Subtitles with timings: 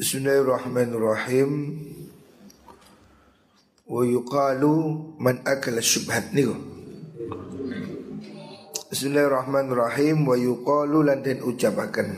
[0.00, 1.76] Bismillahirrahmanirrahim.
[3.84, 4.72] Wa yuqalu
[5.20, 6.56] man akala syubhat niku.
[8.88, 12.16] Bismillahirrahmanirrahim wa yuqalu lan den ucapaken.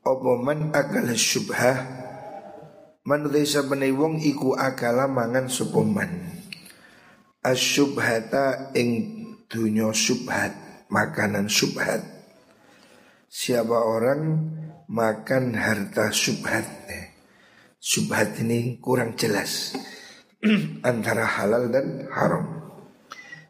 [0.00, 1.76] Apa man akala syubhah
[3.04, 6.40] man desa wong iku akala mangan sapa man.
[7.44, 8.88] Asyubhata ing
[9.44, 10.56] dunya syubhat,
[10.88, 12.00] makanan syubhat.
[13.28, 14.56] Siapa orang
[14.90, 16.66] makan harta subhat
[17.80, 19.72] Subhat ini kurang jelas
[20.90, 22.60] antara halal dan haram.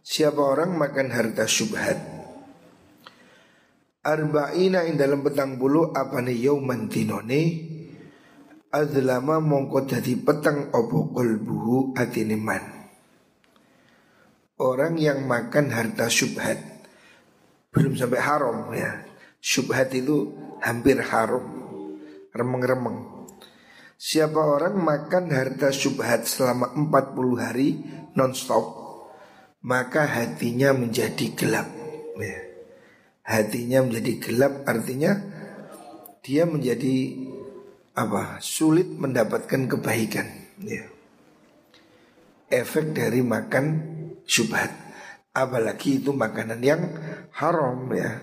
[0.05, 1.98] Siapa orang makan harta subhat
[4.07, 7.43] Arba'ina in dalam petang bulu apa nih yauman dinone?
[8.70, 12.62] Adlama mongko dadi petang opo kolbuhu atiniman
[14.62, 16.61] Orang yang makan harta subhat
[17.75, 19.09] Belum sampai haram ya.
[19.43, 21.60] Subhat itu hampir haram
[22.30, 23.27] Remeng-remeng.
[24.00, 27.69] Siapa orang makan harta subhat selama 40 hari
[28.14, 28.78] non-stop
[29.67, 31.69] Maka hatinya menjadi gelap.
[32.17, 32.39] Ya.
[33.27, 35.19] Hatinya menjadi gelap artinya
[36.22, 37.28] Dia menjadi
[37.98, 40.27] apa sulit mendapatkan kebaikan.
[40.62, 40.86] Ya.
[42.47, 43.64] Efek dari makan
[44.24, 44.70] subhat
[45.34, 46.83] Apalagi itu makanan yang
[47.34, 48.19] haram ya.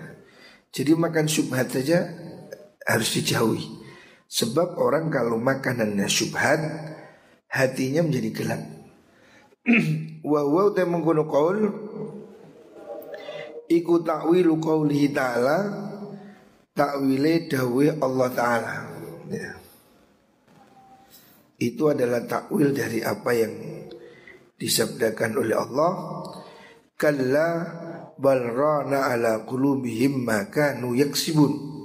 [0.68, 2.27] Jadi makan subhat saja
[2.88, 3.76] harus dijauhi.
[4.28, 6.60] Sebab orang kalau makanannya subhat,
[7.52, 8.62] hatinya menjadi gelap.
[10.32, 11.58] wa wa ta mengkono qaul
[13.68, 15.58] iku ta'wilu qaulihi ta'ala
[16.72, 18.74] takwile dawe Allah taala.
[19.28, 19.52] Ya.
[21.60, 23.54] Itu adalah takwil dari apa yang
[24.56, 25.92] disabdakan oleh Allah.
[26.98, 27.48] Kalla
[28.18, 31.77] bal rana ala qulubihim maka nu yaksibun.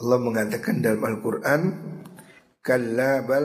[0.00, 1.62] Allah mengatakan dalam Al-Qur'an
[2.64, 3.44] kalla bal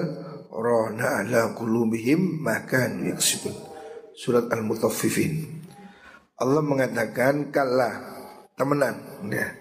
[0.56, 3.52] rana ala qulubihim maka nu yaksibun.
[4.16, 5.44] Surat Al-Mutaffifin.
[6.40, 7.92] Allah mengatakan kalla
[8.56, 9.52] temenan ya.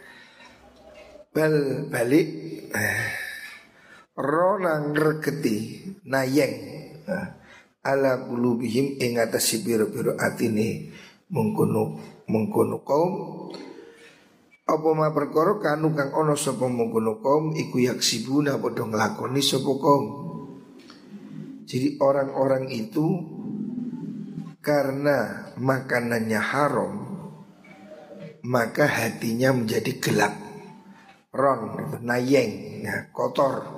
[1.34, 2.28] Bal balik
[2.70, 3.10] eh,
[4.14, 5.58] rona ngreketi
[6.06, 6.54] nayeng
[7.10, 7.26] eh,
[7.82, 10.94] ala qulubihim ing atase biro-biro atine
[11.34, 11.98] mengkono
[12.30, 13.12] mengkono kaum
[14.64, 20.04] apa ma perkara kanu kang ana sapa mengkono kaum iku yaksibuna padha nglakoni sapa kaum
[21.68, 23.06] jadi orang-orang itu
[24.64, 26.92] karena makanannya haram
[28.44, 30.34] maka hatinya menjadi gelap
[31.32, 33.68] ron nayeng ya, kotor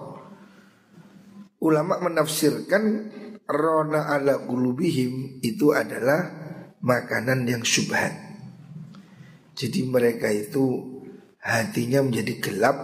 [1.63, 3.11] ulama menafsirkan
[3.47, 6.31] rona ala qulubihim itu adalah
[6.83, 8.26] makanan yang syubhat.
[9.57, 10.85] Jadi mereka itu
[11.41, 12.77] hatinya menjadi gelap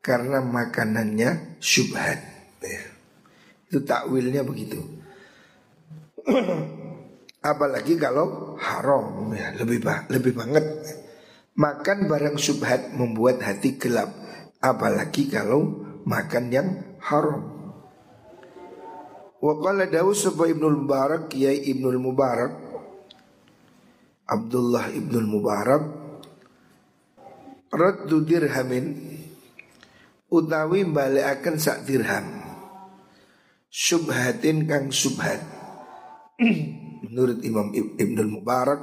[0.00, 2.18] karena makanannya syubhat.
[2.64, 2.84] Ya.
[3.68, 4.80] Itu takwilnya begitu.
[7.44, 10.64] Apalagi kalau haram ya, lebih bah, lebih banget.
[11.60, 14.08] Makan barang syubhat membuat hati gelap.
[14.64, 16.68] Apalagi kalau makan yang
[17.04, 17.52] haram.
[19.44, 22.52] Wa qala Dawud Ibnul Mubarak Kiai Ibnul Mubarak
[24.24, 26.03] Abdullah ibnul Mubarak
[27.74, 28.94] Raddu dirhamin.
[30.30, 32.22] Utawi balikaken sak dirham.
[33.74, 35.42] Subhatin kang subhat
[37.10, 38.78] Menurut Imam Ibnul Mubarak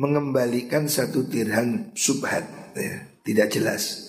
[0.00, 4.08] Mengembalikan satu dirham subhat ya, Tidak jelas.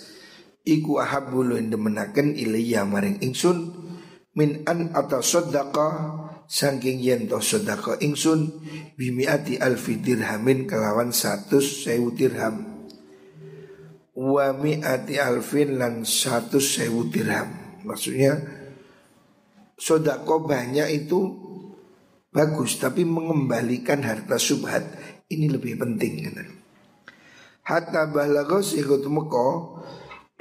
[0.64, 3.76] Iku ahabulu yang demenaken ilayya maring ingsun
[4.40, 6.16] Min an atas sodaqa
[6.48, 7.44] Sangking yen to
[8.00, 8.64] ingsun
[8.96, 12.69] bimiati alfi dirhamin kelawan satu sewu dirham
[14.20, 17.80] wa miati alfin lan satu sewu dirham.
[17.88, 18.36] Maksudnya
[19.80, 21.20] sodako banyak itu
[22.36, 24.84] bagus tapi mengembalikan harta subhat.
[25.32, 26.14] Ini lebih penting
[27.70, 29.78] hatta balagos ikut meko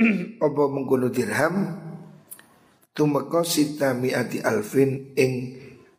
[0.47, 1.77] apa mengkono dirham
[2.97, 5.33] tumeko sita miati alfin ing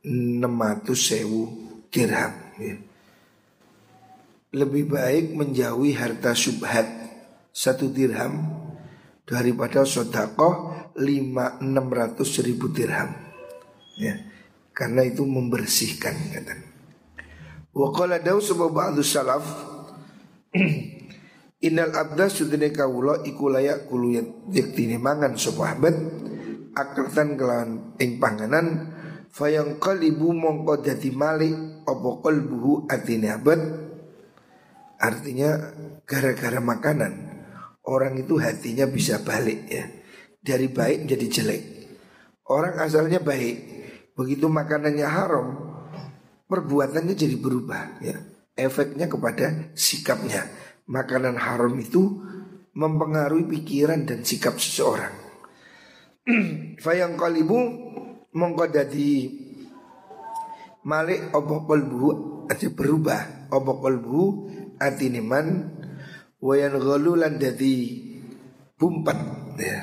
[0.01, 1.43] 600 sewu
[1.93, 2.75] dirham ya.
[4.49, 6.98] Lebih baik menjauhi harta subhat
[7.59, 8.47] satu dirham
[9.27, 13.11] daripada sodakoh lima enam ratus ribu dirham.
[13.99, 14.15] Ya
[14.71, 16.55] karena itu membersihkan kata.
[17.75, 19.43] Wakala dawu sebab ba'du salaf
[21.67, 24.15] Innal abda sudene kawula iku layak kulu
[24.49, 25.91] yaktini mangan sahabat
[26.73, 28.95] akaltan kelawan ing panganan
[29.29, 33.61] Fayang kalibu mongko dadi malik Opo kolbuhu atine abad.
[34.97, 35.73] Artinya
[36.09, 37.28] gara-gara makanan
[37.89, 39.89] Orang itu hatinya bisa balik ya
[40.45, 41.63] dari baik menjadi jelek.
[42.45, 43.57] Orang asalnya baik,
[44.13, 45.47] begitu makanannya haram,
[46.45, 48.17] perbuatannya jadi berubah ya.
[48.53, 50.43] Efeknya kepada sikapnya.
[50.89, 52.19] Makanan haram itu
[52.75, 55.13] mempengaruhi pikiran dan sikap seseorang.
[56.83, 57.57] Fayang kalibu
[58.33, 59.29] mongko dadi
[60.85, 62.09] malik opo kolbu
[62.73, 64.21] berubah opo kolbu
[64.81, 65.78] atiniman
[66.39, 67.75] wayan lan dadi
[68.79, 69.19] bumpat
[69.59, 69.79] ya.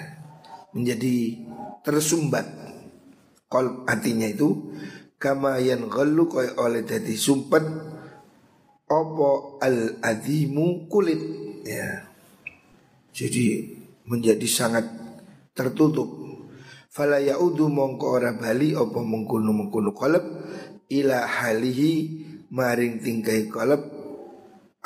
[0.77, 1.41] Menjadi
[1.81, 2.45] tersumbat.
[3.47, 4.75] Kol hatinya itu
[5.17, 7.63] kama yang gelu koi oleh dadi sumpat
[8.91, 11.23] opo al adimu kulit
[11.63, 12.05] ya.
[13.15, 13.45] Jadi
[14.11, 14.85] menjadi sangat
[15.57, 16.27] tertutup.
[16.93, 20.25] Fala yaudu mongko ora bali opo mengkunu mengkunu kolab
[20.89, 21.93] ila halihi
[22.51, 23.96] maring tingkai kolab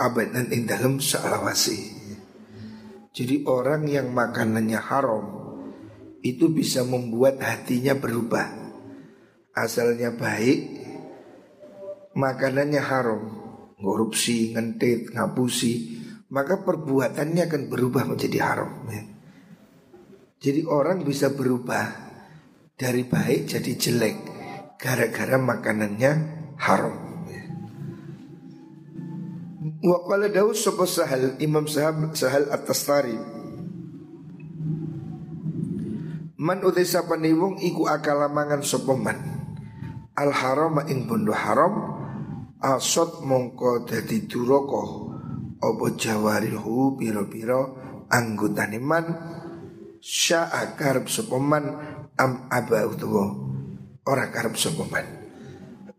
[0.01, 2.01] abadan ing dalam salawasi
[3.13, 5.27] jadi orang yang makanannya haram
[6.25, 8.49] itu bisa membuat hatinya berubah
[9.53, 10.81] asalnya baik
[12.17, 13.41] makanannya haram
[13.81, 15.99] korupsi, ngentit, ngapusi,
[16.31, 18.71] maka perbuatannya akan berubah menjadi haram.
[18.93, 19.03] Ya.
[20.41, 22.13] Jadi orang bisa berubah
[22.77, 24.17] dari baik jadi jelek
[24.81, 26.13] gara-gara makanannya
[26.61, 26.97] haram.
[29.81, 31.41] Wa qala Daud sapa Sahal?
[31.41, 33.17] Imam Sahal Sahal At-Tastari.
[36.37, 39.17] Man utai sapa wong iku akala mangan sapa man?
[40.21, 41.97] Al haram ing bondo haram
[42.61, 44.85] asot mongko dadi duraka
[45.65, 47.61] apa jawarihu pira-pira
[48.13, 49.05] anggotane man?
[50.01, 51.65] Syaa karep sapa man
[52.21, 53.33] am aba utawa
[54.05, 55.07] ora karep sapa man?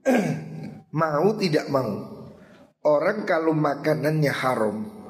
[1.01, 2.20] Mau tidak mau
[2.81, 5.01] orang kalau makanannya haram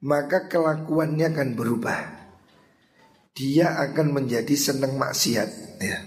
[0.00, 2.00] maka kelakuannya akan berubah.
[3.36, 5.98] Dia akan menjadi senang maksiat ya.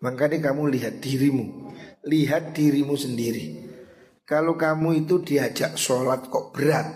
[0.00, 1.72] Makanya kamu lihat dirimu.
[2.04, 3.68] Lihat dirimu sendiri.
[4.24, 6.88] Kalau kamu itu diajak sholat kok berat?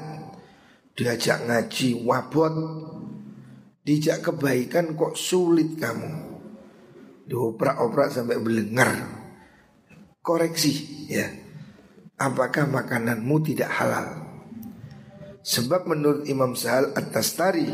[0.92, 2.54] Diajak ngaji wabot?
[3.82, 6.32] Diajak kebaikan kok sulit kamu?
[7.28, 8.90] Dioprak-oprak sampai belengar
[10.22, 11.41] Koreksi ya
[12.22, 14.22] Apakah makananmu tidak halal
[15.42, 17.66] Sebab menurut Imam Sahal At-Tastari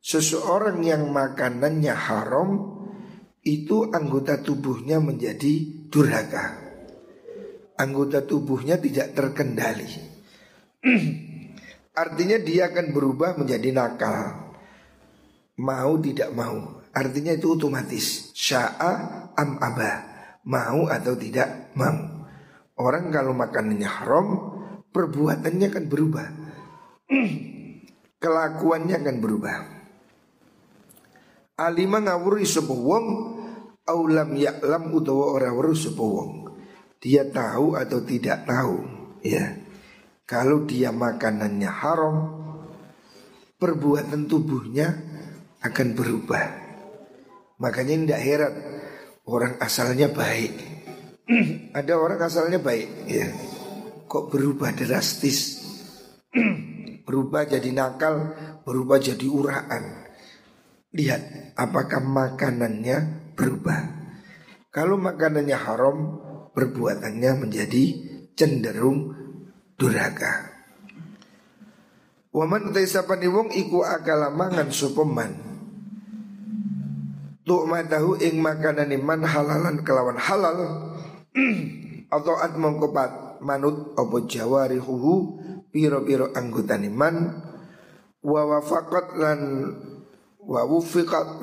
[0.00, 2.80] Seseorang yang makanannya haram
[3.44, 6.70] Itu anggota tubuhnya menjadi durhaka
[7.80, 9.88] anggota tubuhnya tidak terkendali.
[12.02, 14.52] Artinya dia akan berubah menjadi nakal.
[15.56, 16.84] Mau tidak mau.
[16.92, 18.36] Artinya itu otomatis.
[18.36, 18.92] Sya'a
[19.32, 19.96] am abah.
[20.44, 22.19] Mau atau tidak mau.
[22.80, 24.28] Orang kalau makanannya haram,
[24.88, 26.26] perbuatannya akan berubah.
[28.24, 29.56] Kelakuannya akan berubah.
[31.60, 33.06] Alima ngawuri sebuah wong
[33.90, 36.30] aulam ya'lam utawa ora weruh sapa wong
[37.02, 38.76] dia tahu atau tidak tahu
[39.26, 39.56] ya
[40.28, 42.16] kalau dia makanannya haram
[43.58, 44.94] perbuatan tubuhnya
[45.64, 46.44] akan berubah
[47.58, 48.54] makanya tidak heran
[49.26, 50.79] orang asalnya baik
[51.78, 52.88] ada orang asalnya baik.
[53.06, 53.30] Ya
[54.10, 55.62] kok berubah drastis?
[57.10, 60.06] Berubah jadi nakal berubah jadi uraan.
[60.94, 63.80] Lihat apakah makanannya berubah?
[64.70, 65.98] Kalau makanannya haram
[66.54, 67.82] perbuatannya menjadi
[68.38, 69.10] cenderung
[69.74, 70.54] durhaka.
[72.30, 75.34] Waman utai sapani wong iku akala mangan sopeman.
[77.42, 80.89] Tuk matahu ing makanan man halalan kelawan halal
[82.14, 85.38] Atau at mongkopat manut opo jawari huhu
[85.70, 87.16] Piro-piro anggota man
[88.20, 89.40] Wa wafakat lan
[90.40, 90.66] Wa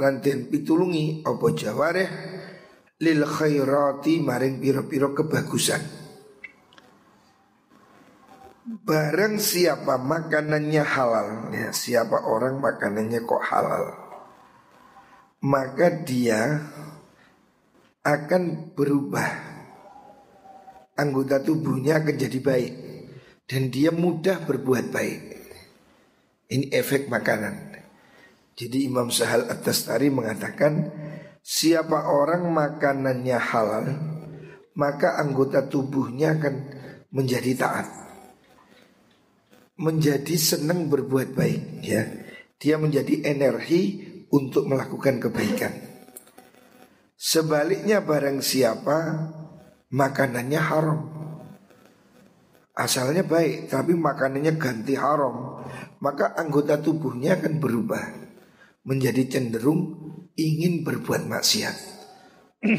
[0.01, 2.09] lan den pitulungi opo jawareh
[2.97, 5.81] lil khairati maring piro-piro kebagusan.
[8.67, 13.95] Barang siapa makanannya halal ya, Siapa orang makanannya kok halal
[15.47, 16.67] Maka dia
[18.03, 19.46] akan berubah
[20.97, 22.73] Anggota tubuhnya akan jadi baik.
[23.47, 25.19] Dan dia mudah berbuat baik.
[26.51, 27.77] Ini efek makanan.
[28.57, 30.89] Jadi Imam Sahal At-Tastari mengatakan
[31.47, 33.85] Siapa orang makanannya halal
[34.75, 36.55] Maka anggota tubuhnya akan
[37.13, 37.87] menjadi taat.
[39.77, 42.03] Menjadi senang berbuat baik ya.
[42.57, 45.73] Dia menjadi energi untuk melakukan kebaikan.
[47.17, 48.97] Sebaliknya barang siapa
[49.93, 51.01] makanannya haram
[52.77, 55.65] Asalnya baik tapi makanannya ganti haram
[55.99, 58.27] Maka anggota tubuhnya akan berubah
[58.87, 59.99] menjadi cenderung
[60.39, 61.75] ingin berbuat maksiat.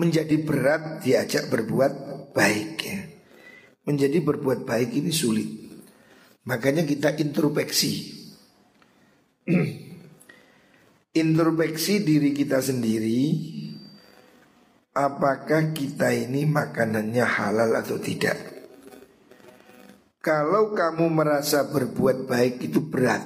[0.00, 1.92] menjadi berat diajak berbuat
[2.36, 3.00] baik ya.
[3.88, 5.48] Menjadi berbuat baik ini sulit.
[6.44, 7.92] Makanya kita introspeksi.
[11.18, 13.20] introspeksi diri kita sendiri
[14.98, 18.34] apakah kita ini makanannya halal atau tidak.
[20.18, 23.22] Kalau kamu merasa berbuat baik itu berat,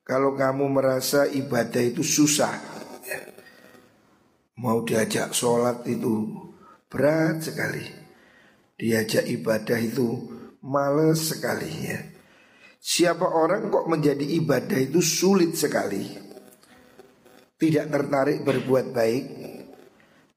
[0.00, 2.56] kalau kamu merasa ibadah itu susah
[3.04, 3.20] ya.
[4.64, 6.36] Mau diajak sholat itu
[6.90, 7.86] berat sekali
[8.74, 10.08] Diajak ibadah itu
[10.66, 12.00] males sekali ya
[12.80, 16.02] Siapa orang kok menjadi ibadah itu sulit sekali
[17.56, 19.24] Tidak tertarik berbuat baik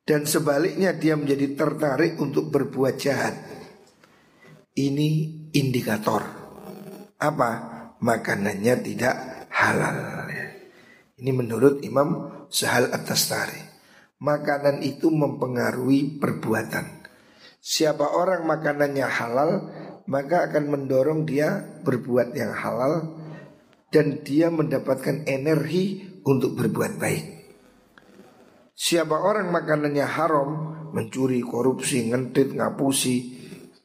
[0.03, 3.39] Dan sebaliknya dia menjadi tertarik untuk berbuat jahat.
[4.75, 5.10] Ini
[5.55, 6.27] indikator.
[7.15, 7.51] Apa?
[8.03, 10.27] Makanannya tidak halal.
[11.15, 13.63] Ini menurut Imam Sahal At-Tastari.
[14.19, 17.07] Makanan itu mempengaruhi perbuatan.
[17.63, 19.51] Siapa orang makanannya halal
[20.03, 23.24] Maka akan mendorong dia berbuat yang halal
[23.88, 27.42] Dan dia mendapatkan energi untuk berbuat baik
[28.74, 30.50] Siapa orang makanannya haram
[30.94, 33.18] Mencuri, korupsi, ngentit, ngapusi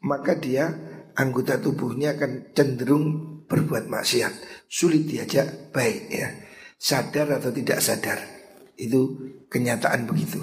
[0.04, 0.73] Maka dia
[1.18, 3.07] anggota tubuhnya akan cenderung
[3.49, 4.33] berbuat maksiat
[4.68, 6.28] sulit diajak baik ya.
[6.78, 8.21] Sadar atau tidak sadar.
[8.78, 9.18] Itu
[9.50, 10.38] kenyataan begitu.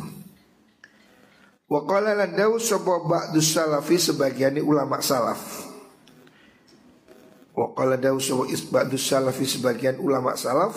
[1.71, 5.71] Wa qala landau sapa ba'du salafi sebagian ulama salaf.
[7.55, 8.51] Wa qala dawu sapa
[8.99, 10.75] salafi sebagian ulama salaf.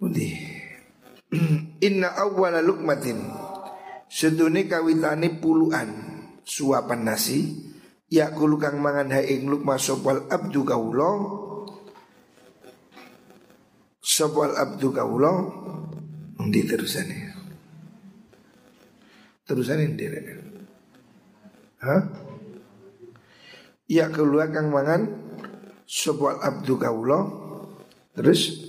[0.00, 0.43] Budi.
[1.86, 3.18] Inna awwala lukmatin.
[4.14, 5.90] Sedune kawitane puluhan
[6.44, 7.72] suapan nasi
[8.12, 11.10] Ya kulu kang mangan ha ing lukma sopal abdu kaulo
[13.98, 15.32] Sopal abdu kaulo
[16.52, 17.28] Di terusan ini
[19.48, 20.04] Terusan ini
[21.82, 22.02] Hah?
[23.88, 25.10] Ya keluar kang mangan
[25.88, 27.20] Sopal abdu kaulo
[28.14, 28.63] Terus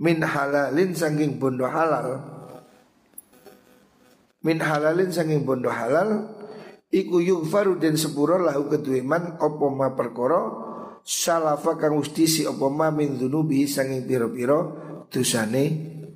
[0.00, 2.20] Min halalin sangking bondo halal
[4.44, 6.30] Min halalin sangking bondo halal
[6.94, 10.46] Iku yughfaru den sepuro lahu kedue apa ma perkara
[11.02, 14.62] salafa kang ustisi apa ma min dzunubi sanging pira-pira
[15.10, 15.64] dosane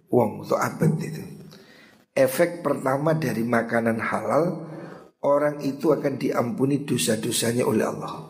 [0.07, 1.23] wong atau abad itu.
[2.14, 4.45] Efek pertama dari makanan halal
[5.23, 8.27] orang itu akan diampuni dosa-dosanya oleh Allah.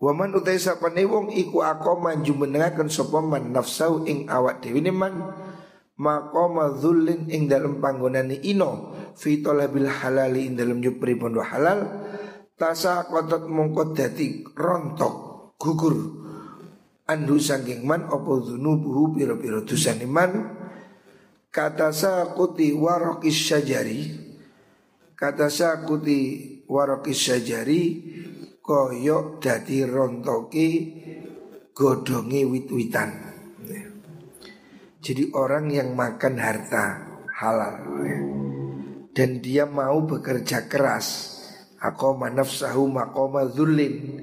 [0.00, 5.12] Waman utai sapane wong iku akoma jumenengaken sapa man nafsau ing awak dhewe man
[6.00, 11.84] maqama dzullin ing dalam panggonane ino fi talabil halali ing dalam nyupri bondo halal
[12.56, 15.14] tasa kotot mongko dadi rontok
[15.60, 15.96] gugur.
[17.04, 20.30] Andu saking man apa dzunubuhu pira-pira dosane man?
[21.50, 24.30] Kata sakuti warakis syajari
[25.18, 26.18] kata sakuti
[26.64, 27.82] warakis syajari
[28.70, 30.68] koyok dadi rontoki
[31.74, 33.10] godongi wit-witan.
[35.02, 36.84] Jadi orang yang makan harta
[37.34, 38.20] halal ya.
[39.10, 41.34] Dan dia mau bekerja keras.
[41.80, 44.20] Akoma nafsahu makoma zulin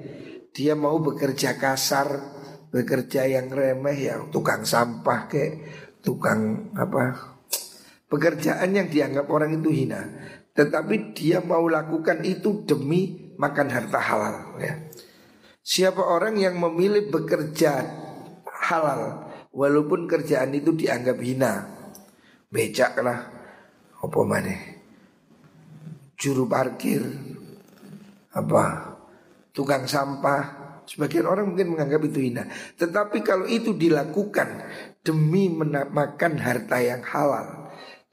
[0.53, 2.05] Dia mau bekerja kasar
[2.69, 5.65] Bekerja yang remeh yang tukang sampah kayak
[6.05, 7.17] Tukang apa
[8.05, 10.05] Pekerjaan yang dianggap orang itu hina.
[10.53, 14.75] Tetapi dia mau lakukan itu demi makan harta halal ya.
[15.61, 17.83] Siapa orang yang memilih bekerja
[18.67, 19.27] halal
[19.57, 21.65] Walaupun kerjaan itu dianggap hina?
[22.53, 23.25] Becak lah
[23.99, 24.53] Apa mana
[26.13, 27.01] Juru parkir
[28.31, 28.95] Apa?
[29.51, 30.69] Tukang sampah.
[30.87, 32.47] Sebagian orang mungkin menganggap itu hina.
[32.77, 34.61] Tetapi kalau itu dilakukan
[35.01, 37.67] Demi makan harta yang halal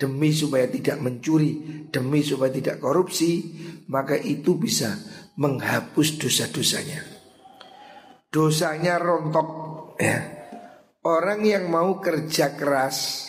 [0.04, 3.40] Demi supaya tidak mencuri Demi supaya tidak korupsi
[3.88, 4.92] Maka itu bisa
[5.40, 7.00] menghapus dosa-dosanya
[8.28, 9.48] Dosanya rontok
[9.96, 10.34] ya
[11.04, 13.28] Orang yang mau kerja keras,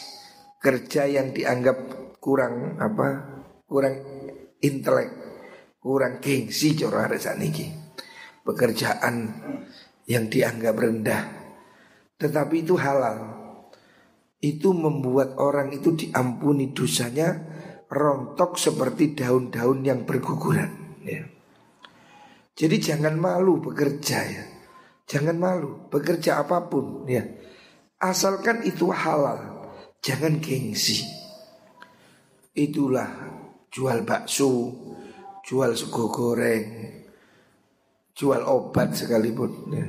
[0.64, 1.76] kerja yang dianggap
[2.24, 3.44] kurang apa?
[3.68, 4.00] Kurang
[4.64, 5.12] intelek,
[5.84, 7.68] kurang gengsi cara niki.
[8.48, 9.28] Pekerjaan
[10.08, 11.24] yang dianggap rendah.
[12.16, 13.44] Tetapi itu halal.
[14.46, 17.34] Itu membuat orang itu diampuni dosanya
[17.90, 21.26] rontok seperti daun-daun yang berguguran ya.
[22.54, 24.46] Jadi jangan malu bekerja ya.
[25.10, 27.26] Jangan malu bekerja apa pun ya.
[27.98, 29.70] Asalkan itu halal
[30.04, 31.02] Jangan gengsi
[32.52, 33.08] Itulah
[33.72, 34.74] jual bakso
[35.46, 36.66] Jual sego goreng
[38.12, 39.88] Jual obat sekalipun ya.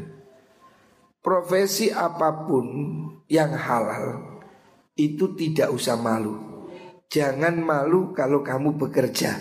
[1.18, 2.66] profesi apa pun
[3.26, 4.35] yang halal
[4.96, 6.34] itu tidak usah malu.
[7.06, 9.36] Jangan malu kalau kamu bekerja.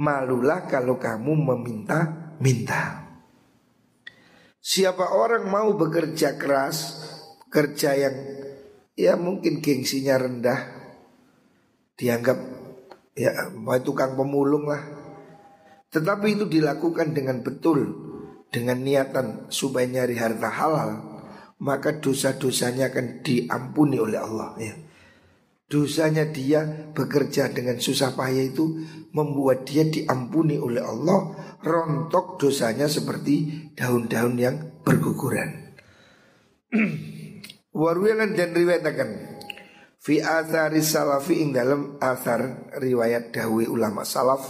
[0.00, 3.04] Malulah kalau kamu meminta-minta.
[4.60, 7.00] Siapa orang mau bekerja keras,
[7.52, 8.16] kerja yang
[8.96, 10.60] ya mungkin gengsinya rendah,
[11.96, 12.38] dianggap
[13.16, 13.32] ya
[13.84, 14.82] tukang pemulung lah.
[15.90, 17.88] Tetapi itu dilakukan dengan betul,
[18.52, 21.09] dengan niatan supaya nyari harta halal,
[21.60, 24.74] maka dosa-dosanya akan diampuni oleh Allah ya.
[25.70, 28.82] Dosanya dia bekerja dengan susah payah itu
[29.14, 35.74] membuat dia diampuni oleh Allah Rontok dosanya seperti daun-daun yang berguguran
[37.80, 39.10] Warwilan dan riwayatakan
[40.00, 44.42] Fi athari salafi ing dalam athar riwayat dahwi ulama salaf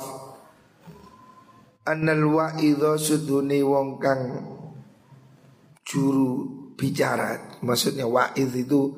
[1.84, 4.22] Annal wa'idho suduni wong kang
[5.82, 8.96] juru bicara Maksudnya wa'id itu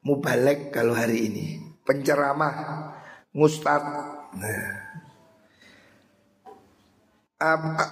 [0.00, 1.46] mubalek kalau hari ini.
[1.84, 2.54] Penceramah
[3.36, 3.84] mustad.
[4.40, 4.72] Nah.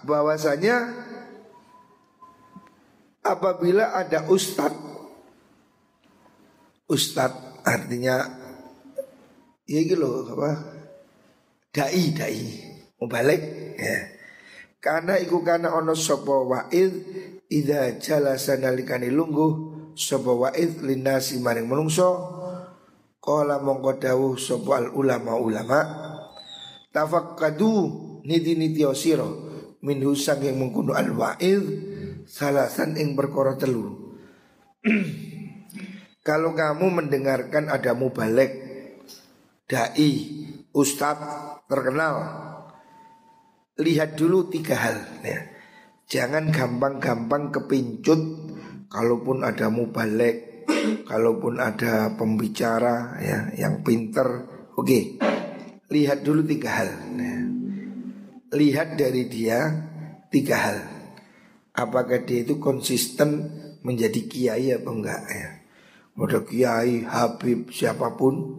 [0.05, 0.93] bahwasanya
[3.25, 4.77] apabila ada ustad
[6.85, 7.33] ustad
[7.65, 8.29] artinya
[9.65, 10.53] ya gitu apa?
[11.73, 12.45] Dai dai
[13.01, 13.43] mubalek
[13.77, 13.99] ya.
[14.79, 16.93] Karena iku karena ono sopo wa'id
[17.49, 19.52] ida jalasa nalikani lungguh
[19.97, 22.37] sapa wa'id linasi maring menungso
[23.19, 25.81] Kala mongko dawuh sapa al ulama ulama
[26.95, 27.75] tafakkadu
[28.25, 29.49] niti niti osiro
[29.85, 31.64] min husang yang mengkuno al wa'id
[32.25, 33.97] salasan ing perkara telu
[36.28, 38.52] Kalau kamu mendengarkan ada mubalek
[39.64, 40.12] Dai
[40.76, 42.17] Ustadz terkenal
[43.81, 45.58] Lihat dulu tiga hal ya.
[46.09, 48.17] Jangan gampang-gampang kepincut
[48.88, 50.65] kalaupun ada mubalek,
[51.05, 55.21] kalaupun ada pembicara ya yang pinter, oke,
[55.92, 56.90] lihat dulu tiga hal.
[58.49, 59.68] Lihat dari dia
[60.33, 60.79] tiga hal.
[61.77, 63.44] Apakah dia itu konsisten
[63.85, 65.51] menjadi kiai apa enggak ya?
[66.16, 68.57] Modal kiai, habib, siapa pun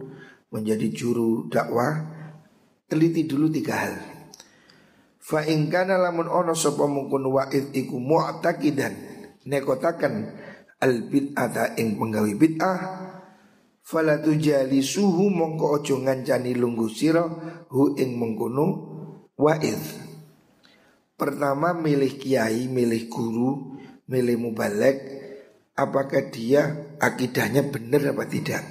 [0.54, 1.98] menjadi juru dakwah,
[2.86, 4.09] teliti dulu tiga hal.
[5.30, 8.94] Fa ingkana lamun ono sapa mungkun wa'id iku mu'taqidan
[9.46, 10.26] nekotakan
[10.82, 12.78] al bid'ata ing penggawe bid'ah
[13.78, 14.18] fala
[14.82, 17.22] suhu mongko ojo ngancani lunggu sira
[17.70, 18.66] hu ing mengkono
[19.38, 19.78] wa'id.
[21.14, 23.78] Pertama milih kiai milih guru
[24.10, 24.98] milih mubalek
[25.78, 28.66] apakah dia akidahnya benar apa tidak?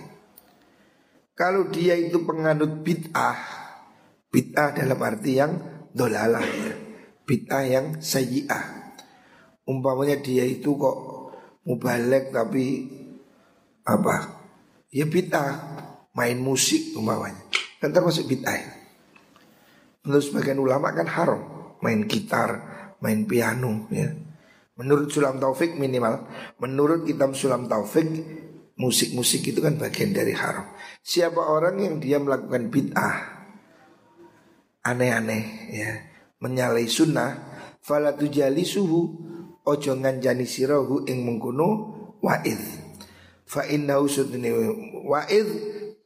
[1.39, 3.39] Kalau dia itu penganut bid'ah
[4.28, 6.73] bid'ah dalam arti yang dolalah ya
[7.30, 8.80] bid'ah yang sayyi'ah
[9.69, 10.97] umpamanya dia itu kok
[11.69, 12.89] mubalek tapi
[13.86, 14.41] apa?
[14.89, 15.54] Ya bid'ah
[16.17, 17.45] main musik umpamanya.
[17.78, 18.82] Kan termasuk bid'ah
[20.02, 21.41] menurut sebagian ulama kan haram
[21.86, 22.65] main gitar
[22.97, 24.10] main piano ya.
[24.80, 26.25] Menurut Sulam Taufik minimal
[26.58, 28.10] menurut kitab Sulam Taufik
[28.80, 30.65] musik-musik itu kan bagian dari haram.
[31.04, 33.38] Siapa orang yang dia melakukan bid'ah
[34.89, 35.91] aneh-aneh ya.
[36.39, 37.49] Menyalahi sunnah
[38.30, 39.02] jali suhu
[39.65, 41.67] ojo nganjani sirahu ing mengkono
[42.21, 42.60] wa'id
[43.45, 44.49] fa innahu sudni
[45.06, 45.47] wa'id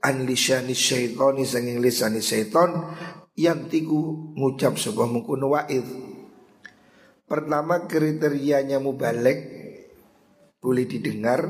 [0.04, 2.72] an lisani syaitani sanging lisani syaiton
[3.40, 5.86] yang tiku ngucap sebuah mengkono wa'id
[7.26, 9.40] pertama kriterianya mubalek
[10.64, 11.42] boleh didengar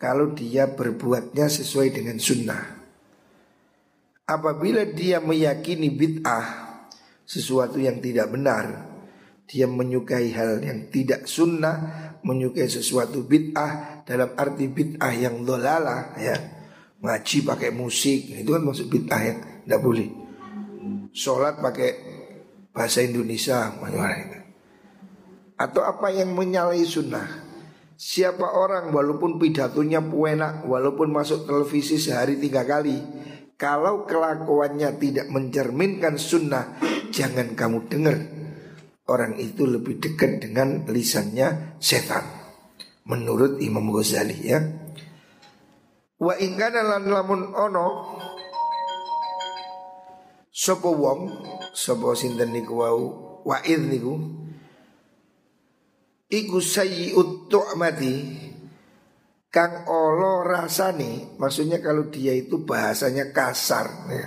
[0.00, 2.79] kalau dia berbuatnya sesuai dengan sunnah
[4.30, 6.78] apabila dia meyakini bid'ah
[7.26, 8.90] sesuatu yang tidak benar
[9.50, 16.38] dia menyukai hal yang tidak sunnah, menyukai sesuatu bid'ah dalam arti bid'ah yang dolala ya.
[17.02, 20.06] Ngaji pakai musik, itu kan maksud bid'ah yang tidak boleh.
[21.10, 21.90] Sholat pakai
[22.70, 23.74] bahasa Indonesia,
[25.58, 27.50] atau apa yang menyalahi sunnah.
[27.98, 32.96] Siapa orang walaupun pidatonya puenak, walaupun masuk televisi sehari tiga kali,
[33.60, 36.80] kalau kelakuannya tidak mencerminkan sunnah,
[37.12, 38.16] jangan kamu dengar
[39.04, 42.24] orang itu lebih dekat dengan lisannya setan.
[43.04, 44.64] Menurut Imam Ghazali ya.
[46.16, 47.86] Wa ingkana lan lamun ono
[50.52, 51.20] Sopo wong
[51.72, 53.04] Sopo sinten niku wau
[53.48, 54.20] Wa'id niku
[56.28, 58.14] Iku sayyi'ut tu'mati
[59.50, 64.26] Kang olo rasani Maksudnya kalau dia itu bahasanya kasar ya.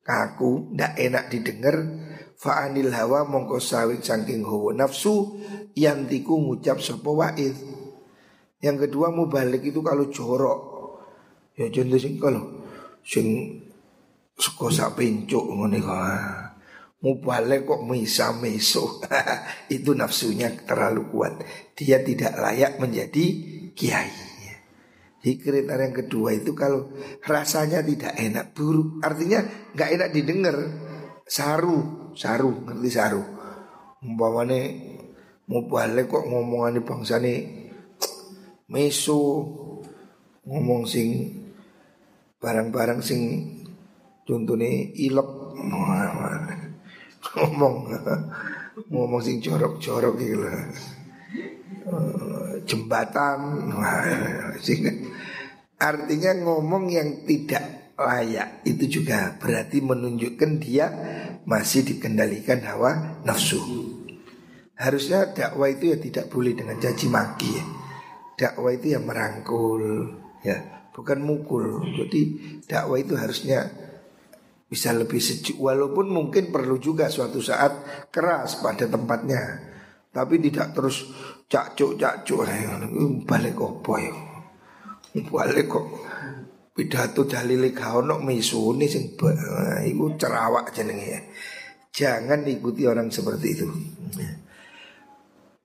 [0.00, 1.76] Kaku, ndak enak didengar.
[2.40, 5.36] Fa'anil hawa mongko sawit saking hawa nafsu
[5.76, 7.52] Yang tiku ngucap sopo wa'id.
[8.64, 10.60] Yang kedua mubalik itu kalau jorok.
[11.60, 12.44] Ya contoh sing kalau
[13.04, 13.26] sing
[14.40, 15.84] sekosa pencuk ngene
[17.00, 19.00] Mubalik kok misa meso
[19.76, 21.44] Itu nafsunya terlalu kuat.
[21.76, 23.24] Dia tidak layak menjadi
[23.72, 24.30] kiai.
[25.20, 26.88] Di kriteria yang kedua itu kalau
[27.28, 29.44] rasanya tidak enak buruk Artinya
[29.76, 30.56] nggak enak didengar.
[31.28, 33.22] Saru, saru, ngerti saru?
[34.00, 34.60] Umpamane
[35.44, 37.68] mubalik kok ngomongan bangsa ini
[38.72, 39.20] Meso
[40.48, 41.36] Ngomong sing
[42.40, 43.20] Barang-barang sing
[44.24, 45.28] Contohnya ilok
[47.36, 47.74] ngomong
[48.88, 50.64] ngomong sing jorok-jorok gitu lah.
[52.64, 53.70] Jembatan
[55.80, 60.86] artinya ngomong yang tidak layak itu juga berarti menunjukkan dia
[61.44, 63.60] masih dikendalikan hawa nafsu.
[64.80, 67.64] Harusnya dakwah itu ya tidak boleh dengan caci maki ya.
[68.40, 69.84] Dakwah itu ya merangkul
[70.40, 71.84] ya, bukan mukul.
[71.92, 72.20] Jadi
[72.64, 73.68] dakwah itu harusnya
[74.70, 79.66] bisa lebih sejuk walaupun mungkin perlu juga suatu saat keras pada tempatnya
[80.14, 81.10] tapi tidak terus
[81.50, 82.46] cakcuk cakcuk.
[83.26, 84.14] Balik opo ya?
[85.18, 85.86] Balik kok.
[86.70, 89.18] Pidato dalil ono misuni sing
[89.84, 91.34] iku cerawak jenenge
[91.90, 93.66] jangan ikuti orang seperti itu.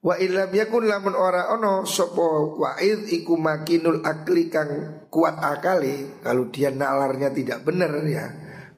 [0.06, 6.50] Wa ilam yakun lamun ora ono sopo wa'id iku makinul akli kang kuat akali kalau
[6.54, 8.30] dia nalarnya tidak benar ya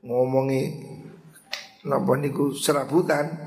[0.07, 0.87] ngomongi
[1.83, 3.46] napa niku serabutan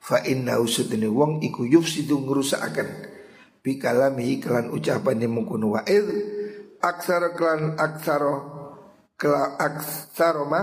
[0.00, 2.88] fa inna usudine wong iku yufsidu ngrusakaken
[3.60, 6.08] bi kelan ucapan mungkun wa'id
[6.80, 8.34] aksara kelan aksara
[9.20, 10.62] kela aksara ma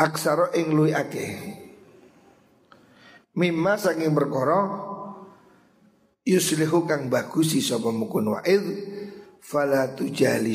[0.00, 1.36] aksara ing luwi akeh
[3.36, 4.88] mimma saking perkara
[6.24, 8.64] yuslihu kang bagus sapa mukun wa'id
[9.44, 9.92] fala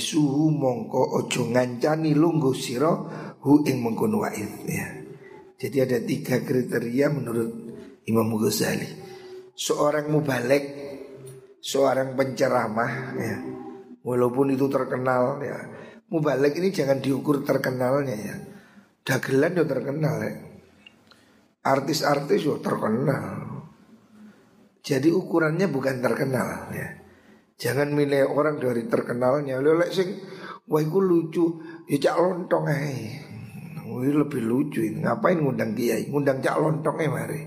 [0.01, 3.09] suhu mongko ojo ngancani lungguh siro
[3.45, 5.02] hu ing mengkono wa'id ya.
[5.63, 7.49] Jadi ada tiga kriteria menurut
[8.03, 8.83] Imam Ghazali.
[9.55, 10.63] Seorang mubalek,
[11.63, 13.37] seorang penceramah ya.
[14.03, 15.55] Walaupun itu terkenal ya.
[16.11, 18.35] Mubalek ini jangan diukur terkenalnya ya.
[19.07, 20.35] Dagelan yo terkenal ya.
[21.63, 23.63] Artis-artis yo terkenal.
[24.83, 26.99] Jadi ukurannya bukan terkenal ya.
[27.55, 29.63] Jangan milih orang dari terkenalnya.
[29.63, 30.19] Lelek sing
[30.67, 32.67] wah iku lucu, ya cak lontong.
[33.83, 35.03] Wih lebih lucu ini.
[35.03, 36.07] Ngapain ngundang kiai?
[36.07, 37.41] Ngundang cak lontong ae mari.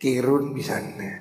[0.00, 1.20] Kirun misalnya.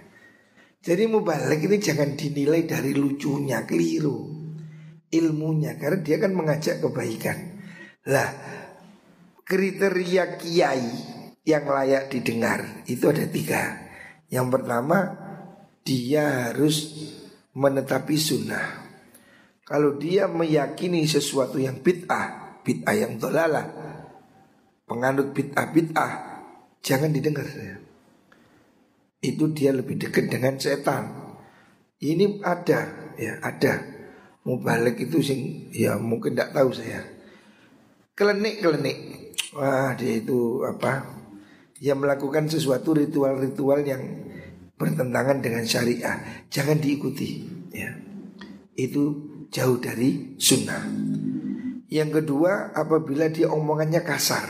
[0.84, 4.44] Jadi balik ini jangan dinilai dari lucunya, keliru.
[5.14, 7.38] Ilmunya karena dia kan mengajak kebaikan.
[8.10, 8.30] Lah
[9.48, 10.92] kriteria kiai
[11.44, 13.64] yang layak didengar itu ada tiga.
[14.28, 14.98] Yang pertama
[15.84, 16.92] dia harus
[17.54, 18.84] menetapi sunnah.
[19.64, 23.83] Kalau dia meyakini sesuatu yang bid'ah, bid'ah yang dolalah,
[24.84, 26.14] penganut bid'ah bid'ah,
[26.84, 27.48] jangan didengar.
[29.24, 31.36] Itu dia lebih dekat dengan setan.
[32.04, 33.80] Ini ada, ya ada.
[34.44, 37.00] Mubalik itu sing, ya mungkin tidak tahu saya.
[38.12, 38.98] Kelenik kelenik,
[39.56, 41.08] wah dia itu apa?
[41.80, 44.04] Yang melakukan sesuatu ritual-ritual yang
[44.84, 47.94] bertentangan dengan syariah jangan diikuti ya
[48.74, 50.84] itu jauh dari sunnah
[51.88, 54.44] yang kedua apabila dia omongannya kasar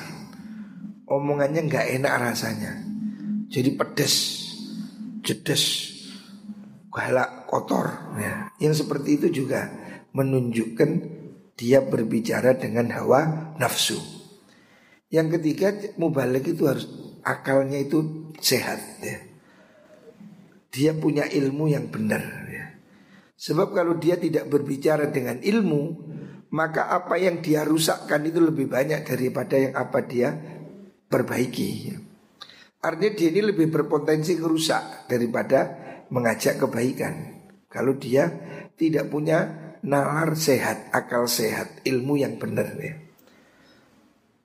[1.20, 2.72] omongannya nggak enak rasanya.
[3.50, 4.16] Jadi pedes
[5.22, 5.64] jedes
[6.90, 8.50] galak kotor ya.
[8.58, 9.70] Yang seperti itu juga
[10.14, 10.90] menunjukkan
[11.54, 13.98] dia berbicara dengan hawa nafsu.
[15.14, 15.70] Yang ketiga
[16.02, 16.90] mubalik itu harus
[17.22, 19.18] akalnya itu sehat ya.
[20.74, 22.66] Dia punya ilmu yang benar ya.
[23.38, 25.82] Sebab kalau dia tidak berbicara dengan ilmu
[26.54, 30.53] Maka apa yang dia rusakkan itu lebih banyak daripada yang apa dia
[31.14, 31.98] perbaiki ya.
[32.82, 35.72] Artinya dia ini lebih berpotensi kerusak daripada
[36.12, 38.28] mengajak kebaikan Kalau dia
[38.76, 39.50] tidak punya
[39.86, 42.98] nalar sehat, akal sehat, ilmu yang benar ya.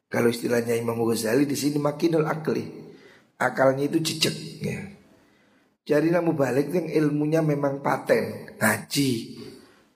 [0.09, 2.65] Kalau istilahnya Imam Ghazali di sini makinul akli,
[3.37, 4.81] akalnya itu jejak ya.
[5.89, 9.11] Jadilah mubalik yang ilmunya memang paten Ngaji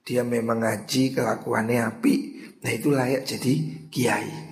[0.01, 2.15] Dia memang ngaji kelakuannya api
[2.65, 3.53] Nah itu layak jadi
[3.93, 4.52] kiai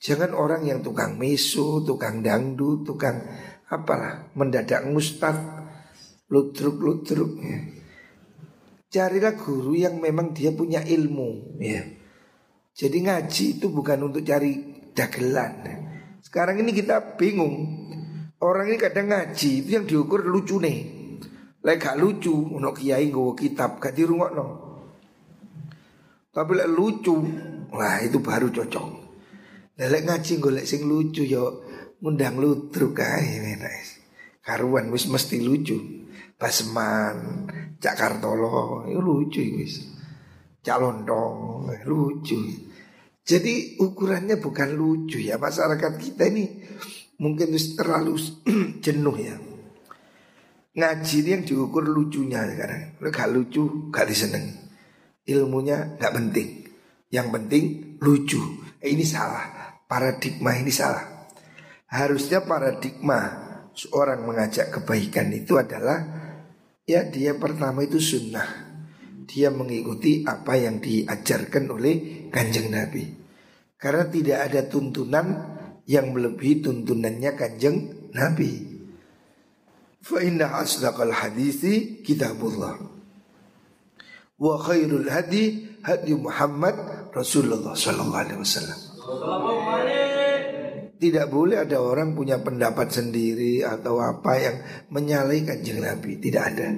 [0.00, 3.20] Jangan orang yang tukang mesu, tukang dangdut, tukang
[3.68, 5.36] apalah Mendadak mustad
[6.32, 7.58] Lutruk-lutruk ya.
[8.90, 11.84] Carilah guru yang memang dia punya ilmu ya.
[12.74, 14.56] Jadi ngaji itu bukan untuk cari
[14.96, 15.68] dagelan
[16.24, 17.54] Sekarang ini kita bingung
[18.40, 21.00] Orang ini kadang ngaji itu yang diukur lucu nih
[21.60, 24.46] Lek gak lucu, ono kiai nggawa kitab gak dirungokno.
[26.32, 27.16] Tapi lek lucu,
[27.68, 29.09] wah itu baru cocok.
[29.80, 31.64] Lek ngaji golek sing lucu yo
[32.04, 33.56] ngundang ludruk kae
[34.44, 35.76] Karuan wis mesti lucu.
[36.40, 37.44] Basman,
[37.76, 39.84] Cak Kartolo, itu lucu wis.
[40.64, 42.40] Cak Lontong, lucu.
[43.24, 46.44] Jadi ukurannya bukan lucu ya masyarakat kita ini
[47.20, 48.16] mungkin terlalu
[48.84, 49.36] jenuh ya.
[50.76, 52.96] Ngaji ini yang diukur lucunya sekarang.
[52.96, 53.62] Kalau gak lucu
[53.92, 54.44] gak diseneng.
[55.28, 56.48] Ilmunya gak penting.
[57.12, 57.64] Yang penting
[58.00, 58.40] lucu.
[58.80, 59.69] Eh, ini salah.
[59.90, 61.26] Paradigma ini salah.
[61.90, 65.98] Harusnya paradigma seorang mengajak kebaikan itu adalah
[66.86, 68.70] ya dia pertama itu sunnah.
[69.26, 73.02] Dia mengikuti apa yang diajarkan oleh kanjeng Nabi.
[73.74, 75.26] Karena tidak ada tuntunan
[75.90, 78.50] yang melebihi tuntunannya kanjeng Nabi.
[80.06, 82.78] Fa inna asdaqal hadisi kitabullah.
[84.38, 88.89] Wa khairul hadi hadi Muhammad Rasulullah sallallahu.
[91.00, 94.56] Tidak boleh ada orang punya pendapat sendiri atau apa yang
[94.92, 96.20] menyalahi kanjeng Nabi.
[96.20, 96.68] Tidak ada.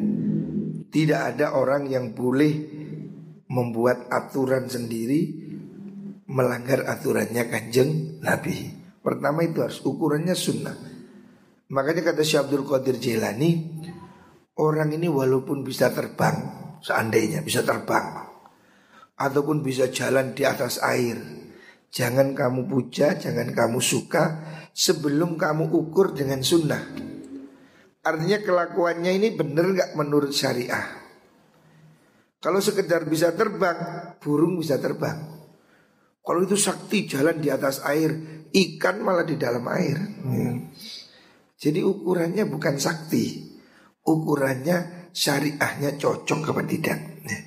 [0.92, 2.52] Tidak ada orang yang boleh
[3.50, 5.42] membuat aturan sendiri
[6.30, 8.72] melanggar aturannya kanjeng Nabi.
[9.02, 10.76] Pertama itu harus ukurannya sunnah.
[11.72, 13.50] Makanya kata Syekh Abdul Qadir Jailani,
[14.60, 16.36] orang ini walaupun bisa terbang,
[16.84, 18.28] seandainya bisa terbang,
[19.16, 21.16] ataupun bisa jalan di atas air,
[21.92, 24.40] jangan kamu puja, jangan kamu suka
[24.72, 26.80] sebelum kamu ukur dengan sunnah.
[28.02, 31.04] Artinya kelakuannya ini benar nggak menurut syariah.
[32.42, 33.78] Kalau sekedar bisa terbang,
[34.18, 35.30] burung bisa terbang.
[36.18, 38.10] Kalau itu sakti jalan di atas air,
[38.50, 39.98] ikan malah di dalam air.
[40.02, 40.74] Hmm.
[41.54, 43.54] Jadi ukurannya bukan sakti,
[44.02, 46.98] ukurannya syariahnya cocok apa tidak.
[47.22, 47.40] Nah,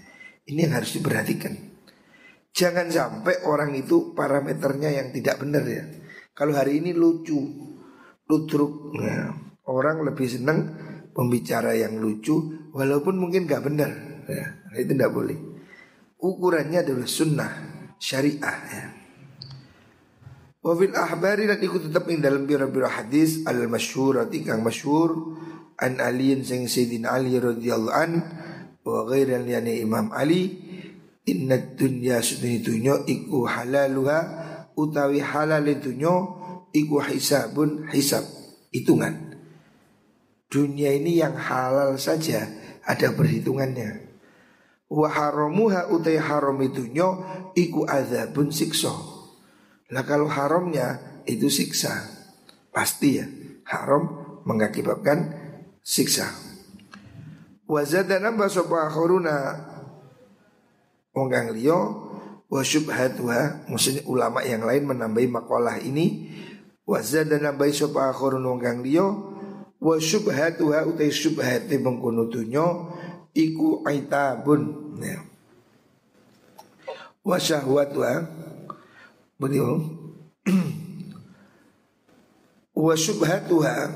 [0.48, 1.75] ini yang harus diperhatikan.
[2.56, 5.84] Jangan sampai orang itu parameternya yang tidak benar ya.
[6.32, 7.36] Kalau hari ini lucu,
[8.32, 9.36] lutruk, nah,
[9.68, 10.72] orang lebih senang
[11.12, 13.92] pembicara yang lucu, walaupun mungkin gak benar.
[14.32, 15.36] Ya, itu tidak boleh.
[16.16, 17.52] Ukurannya adalah sunnah
[18.00, 18.86] syariah ya.
[20.66, 25.38] Wafil ahbari dan ikut tetap ing dalam bira-bira hadis al masyhur kang masyhur
[25.78, 28.12] an aliin sing sayyidina Ali radhiyallahu an
[28.82, 30.65] wa ghairan yani Imam Ali
[31.26, 34.20] inna dunya sunni dunya iku halaluha
[34.78, 36.14] utawi halal dunya
[36.72, 38.24] iku hisabun hisab
[38.72, 39.38] hitungan
[40.48, 42.48] dunia ini yang halal saja
[42.86, 44.06] ada perhitungannya
[44.90, 47.08] wa haramuha utai haram itunya
[47.58, 48.94] iku azabun sikso.
[49.90, 51.94] Lah kalau haramnya itu siksa.
[52.70, 53.26] Pasti ya,
[53.72, 55.32] haram mengakibatkan
[55.82, 56.28] siksa.
[57.66, 58.92] Wa zada nambah sapa
[61.16, 61.80] wong kang liya
[62.46, 66.30] wa syubhatuha maksudnya ulama yang lain menambahi makalah ini
[66.84, 69.08] wa zada nambah sapa akhirun wong kang liya
[69.80, 72.68] wa syubhatuha utai syubhate mengkono dunya
[73.36, 74.96] iku aitabun.
[74.96, 75.20] Ya.
[77.26, 78.30] wa syahwatuha
[79.36, 79.82] beliau
[82.86, 83.92] wa syubhatuha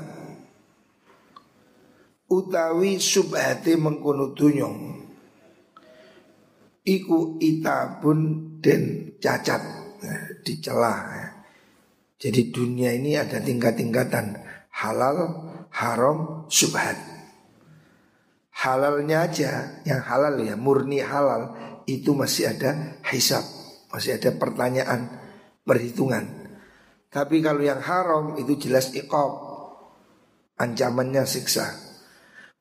[2.26, 4.66] utawi subhate mengkono dunya
[6.84, 8.18] iku itabun
[8.60, 9.62] dan cacat
[10.00, 11.28] ya, dicela ya.
[12.20, 14.36] Jadi dunia ini ada tingkat-tingkatan.
[14.70, 15.18] Halal,
[15.72, 16.96] haram, subhat.
[18.52, 21.56] Halalnya aja yang halal ya murni halal
[21.88, 23.40] itu masih ada hisab
[23.90, 25.10] masih ada pertanyaan
[25.66, 26.24] perhitungan.
[27.10, 29.34] Tapi kalau yang haram itu jelas iqab
[30.54, 31.66] ancamannya siksa.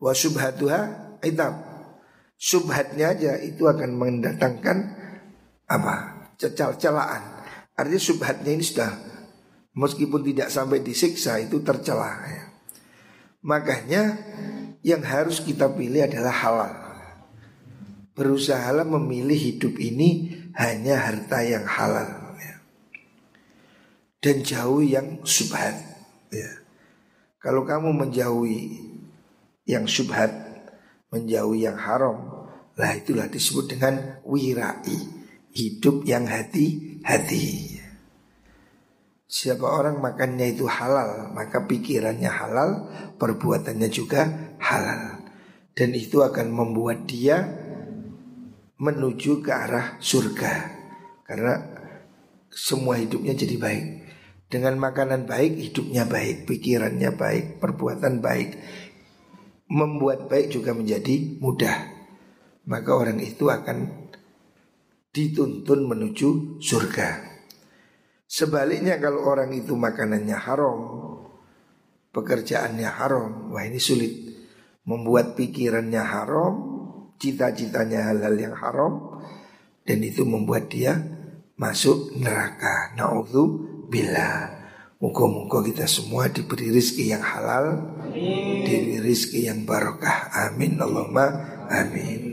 [0.02, 0.80] Wa subhatuha
[1.22, 1.54] itab
[2.40, 4.78] subhatnya aja itu akan mendatangkan
[5.68, 5.96] apa
[6.40, 7.44] cecal celaan
[7.76, 8.92] artinya subhatnya ini sudah
[9.76, 12.44] meskipun tidak sampai disiksa itu tercela ya.
[13.44, 14.16] makanya
[14.84, 16.74] yang harus kita pilih adalah halal.
[18.16, 22.56] Berusahalah memilih hidup ini hanya harta yang halal ya.
[24.20, 25.76] dan jauh yang subhat.
[26.32, 26.52] Ya.
[27.40, 28.84] Kalau kamu menjauhi
[29.64, 30.32] yang subhat,
[31.16, 32.29] menjauhi yang haram,
[32.80, 34.96] lah itulah disebut dengan wirai,
[35.52, 37.76] hidup yang hati-hati.
[39.28, 42.88] Siapa orang makannya itu halal, maka pikirannya halal,
[43.20, 45.28] perbuatannya juga halal.
[45.76, 47.44] Dan itu akan membuat dia
[48.80, 50.72] menuju ke arah surga.
[51.28, 51.60] Karena
[52.48, 53.86] semua hidupnya jadi baik.
[54.48, 58.50] Dengan makanan baik, hidupnya baik, pikirannya baik, perbuatan baik.
[59.70, 61.99] membuat baik juga menjadi mudah.
[62.70, 64.10] Maka orang itu akan
[65.10, 67.26] dituntun menuju surga.
[68.30, 70.80] Sebaliknya kalau orang itu makanannya haram,
[72.14, 74.14] pekerjaannya haram, wah ini sulit.
[74.86, 76.54] Membuat pikirannya haram,
[77.18, 79.18] cita-citanya hal-hal yang haram,
[79.82, 80.94] dan itu membuat dia
[81.58, 82.94] masuk neraka.
[82.94, 84.62] Naudzubillah.
[85.00, 87.96] Muka-muka kita semua diberi rizki yang halal
[88.68, 91.24] Diberi rizki yang barokah Amin Allahumma
[91.72, 92.29] amin